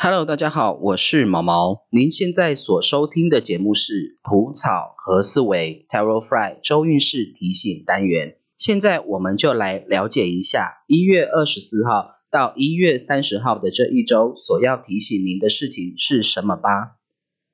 [0.00, 1.88] Hello，大家好，我是毛毛。
[1.90, 8.36] 您现在所收听的节目是蒲草和思维 Tarot Fry 周运势提醒单元。
[8.56, 16.98] 现在我们就来了解一下一月二十四号到一月三十号的这一周所要提醒您的事情是什么吧。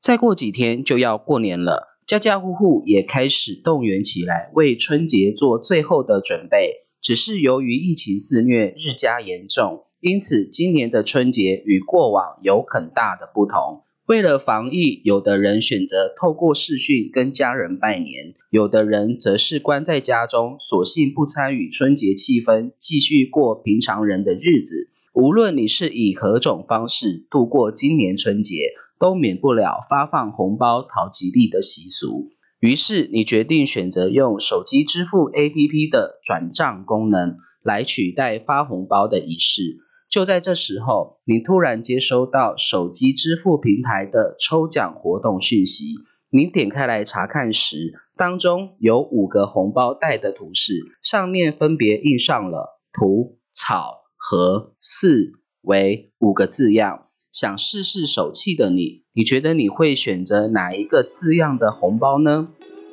[0.00, 6.86] 再过几天就要过年了，家家户户也开始动员起来，为春节做最后的准备。
[7.00, 9.86] 只是由于疫情肆虐，日加严重。
[10.00, 13.82] 因此，今年的春节与过往有很大的不同。
[14.06, 24.90] 为了防疫，有的人选择透过视讯跟家人拜年，有的人则是关在家中，索性不参与春节气氛，继续过平常人的日子。
[25.14, 28.70] 无论你是以何种方式度过今年春节，
[29.00, 32.30] 都免不了发放红包讨吉利的习俗。
[32.60, 39.78] 于是，你决定选择用手机支付 APP 的转账功能来取代发红包的仪式。
[40.10, 45.94] 就在这时候，你突然接收到手机支付平台的抽奖活动讯息。
[46.30, 57.06] 你点开来查看时，当中有五个红包袋的图示，上面分别印上了“土草和四为五个字样。
[57.30, 62.48] 想试试手气的你，你觉得你会选择哪一个字样的红包呢？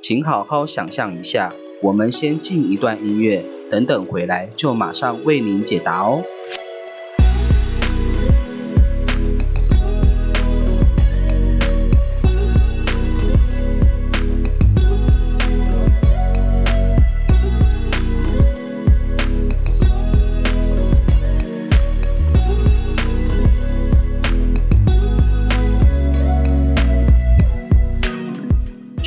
[0.00, 1.54] 请好好想象一下。
[1.82, 6.22] 我们先进一段音乐，等等回来就马上为您解答哦。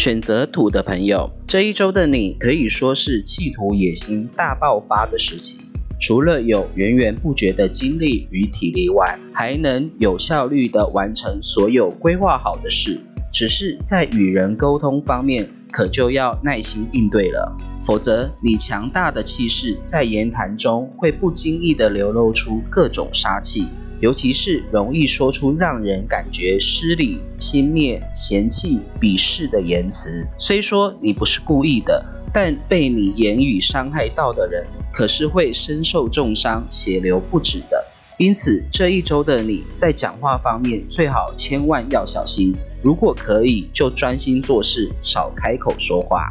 [0.03, 5.59] 选择土的朋友，这一周的你可以说是企图野心大爆发的时期。
[5.99, 12.99] 除了有源源不绝的精力与体力外，还能有效率的完成所有规划好的事。
[13.31, 23.67] 只是在与人沟通方面，可就要耐心应对了，否则你强大的气势在言谈中会不经意的流露出各种杀气。
[24.01, 30.27] 尤其是容易说出让人感觉失礼、轻蔑、嫌弃、鄙视的言辞。
[30.39, 32.03] 虽说你不是故意的，
[32.33, 37.85] 但被你言语伤害到的人，可是会身受重伤、血流不止的。
[38.17, 42.55] 因此，这一周的你在讲话方面最好千万要小心。
[42.83, 46.29] 如果可以，就专心做事，少开口说话。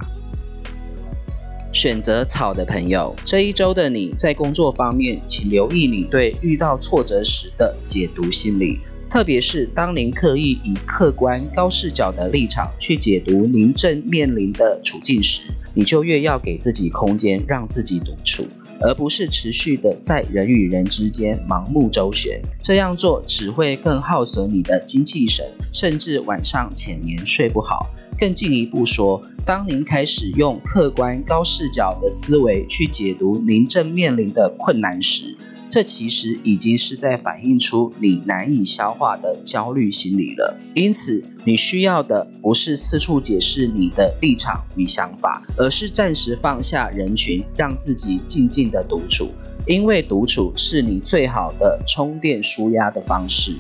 [1.73, 15.43] 选择草的朋友，这一周的你在工作方面，请留意你对遇到挫折时的解读心理，特别是当您刻意以客观高视角的立场去解读您正面临的处境时，
[15.73, 18.45] 你就越要给自己空间，让自己独处，
[18.81, 22.43] 而不是持续的在人与人之间盲目周旋。
[22.61, 27.87] 这样做只会更耗损你的精气神，甚至晚上浅眠睡不好。
[28.19, 29.23] 更进一步说。
[29.45, 35.37] 当您开始用客观高视角的思维去解读您正面临的困难时，
[35.69, 40.57] 这其实已经是在反映出你难以消化的焦虑心理了。
[40.75, 49.31] 因此，你需要的不是四处解释你的立场与想法，而是暂时放下人群，让自己静静的独处，
[49.67, 53.57] 因为独处是你最好的充电舒压的方式。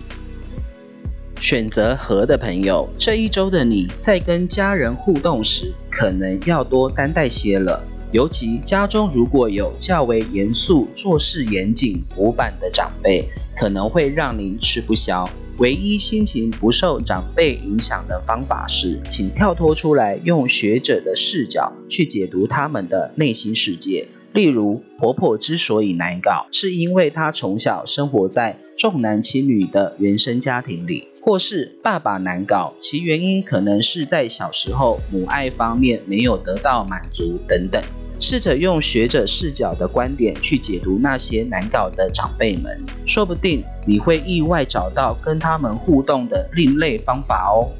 [1.41, 7.83] 选择和的朋友，这一周的你在跟家人互动时，可能要多担待些了。
[8.13, 13.25] 尤其家中如果有较为严肃、做事严谨、古板的长辈，
[13.57, 15.27] 可能会让您吃不消。
[15.57, 24.07] 唯一心情不受长辈影响的方法是，请跳脱出来，用学者的视角去解读他们的内心世界。
[24.35, 37.83] 例如，婆婆之所以难搞，是因为她从小生活在重男轻女的原生家庭里；或是爸爸难搞，其原因可能是在小时候母爱方面没有得到满足等等。
[38.19, 47.73] 试着用学者视角的观点去解读那些难搞的长辈们，说不定你会意外找到跟他们互动的另类方法哦。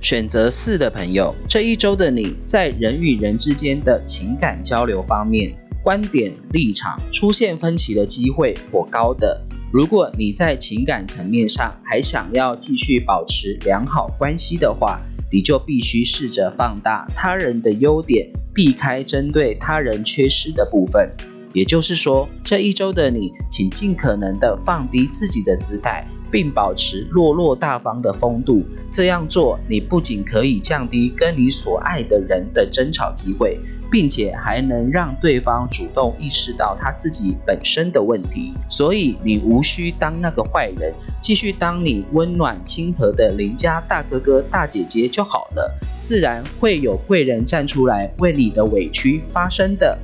[0.00, 5.52] 选择四的朋友，这一周的你在人与人之间的情感交流方面，
[5.82, 9.40] 观点立场出现分歧的机会颇高的。
[9.72, 15.00] 如果你在情感层面上还想要继续保持良好关系的话，
[15.32, 21.10] 你就必须试着放大他人的优点，避开针对他人缺失的部分。
[21.54, 26.06] 也就是说，这一周的你，请尽可能的放低自己的姿态。
[26.32, 28.64] 并保持落落大方的风度。
[28.90, 33.60] 这样做，你不仅可以降低跟你所爱的人的争吵机会，
[33.92, 38.54] 并且还能让对方主动意识到他自己本身的问题。
[38.68, 45.78] 所以，你无需当那个坏人，继续当你温暖亲和的邻家大哥哥、大姐姐就好了。
[46.00, 49.96] 自然会有贵人站出来为你的委屈发声的。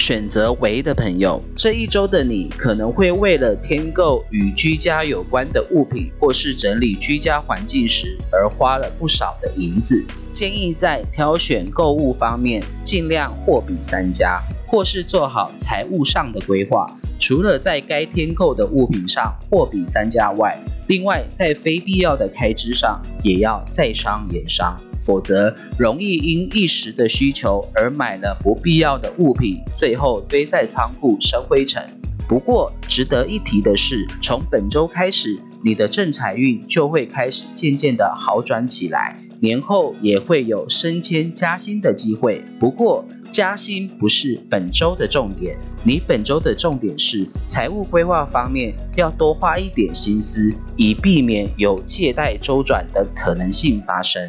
[0.00, 10.02] 选择为的朋友，这一周的你可能会为了添购与居家有关的物品，或是整理居家环境时而花了不少的银子。
[10.32, 16.86] 建议在挑选购物方面尽量货比三家，或是做好财务上的规划。
[17.18, 20.58] 除了在该添购的物品上货比三家外，
[20.88, 24.80] 另外在非必要的开支上也要再商言商。
[25.02, 31.84] 否则，容易因一时的需求而买了不必要的物品，最后堆在仓库生灰尘。
[32.28, 42.44] 不过，值得一提的是，从本周开始，你的正财运就会开始渐渐的好转起来，年后也会有升迁加薪的机会。
[42.60, 54.28] 不过，加薪不是本周的重点，你本周的重点是财务规划方面要多花一点心思，以避免有借贷周转的可能性发生。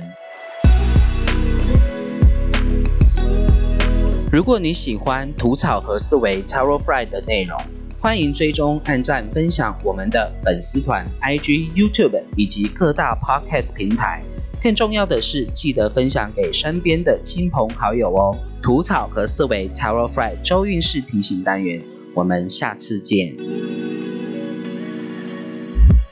[4.31, 7.59] 如果你喜欢吐草和思维 Tarot f r i 的内容，
[7.99, 14.21] 欢迎追踪、按赞、分享我们的粉丝团、IG、YouTube 以及各大 Podcast 平台。
[14.63, 18.37] 更重要的是，记得分享给身边的亲朋好友哦。
[18.63, 21.81] 吐草和思维 Tarot f r i 周运势提醒单元，
[22.13, 23.35] 我们下次见。